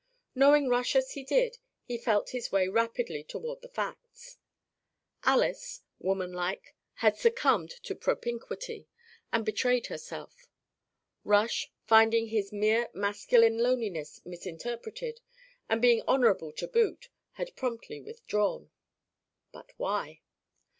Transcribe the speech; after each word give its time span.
Knowing 0.33 0.67
Rush 0.67 0.95
as 0.95 1.11
he 1.11 1.23
did, 1.23 1.59
he 1.83 1.95
felt 1.95 2.31
his 2.31 2.51
way 2.51 2.67
rapidly 2.67 3.23
toward 3.23 3.61
the 3.61 3.69
facts. 3.69 4.39
Alys, 5.25 5.83
woman 5.99 6.33
like, 6.33 6.73
had 7.05 7.17
succumbed 7.17 7.69
to 7.83 7.93
propinquity, 7.93 8.87
and 9.31 9.45
betrayed 9.45 9.85
herself; 9.85 10.47
Rush, 11.23 11.71
finding 11.85 12.29
his 12.29 12.51
mere 12.51 12.89
masculine 12.95 13.59
loneliness 13.59 14.19
misinterpreted, 14.25 15.21
and 15.69 15.79
being 15.83 16.01
honourable 16.07 16.51
to 16.53 16.67
boot, 16.67 17.09
had 17.33 17.55
promptly 17.55 18.01
withdrawn. 18.01 18.71
But 19.51 19.71
why? 19.77 20.21